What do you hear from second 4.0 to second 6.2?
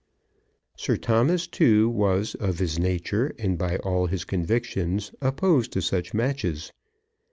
his convictions, opposed to such